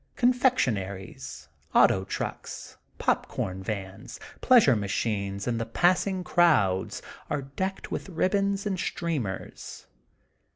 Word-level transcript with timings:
Confectioneries, 0.17 1.47
auto 1.75 2.05
trucks, 2.05 2.75
popcorn 2.97 3.61
vans, 3.61 4.19
pleasure 4.41 4.75
machines, 4.75 5.45
and 5.45 5.61
the 5.61 5.65
passing 5.67 6.23
crowds 6.23 7.03
are 7.29 7.43
decked 7.43 7.91
with 7.91 8.09
ribbons 8.09 8.65
and 8.65 8.79
streamers. 8.79 9.85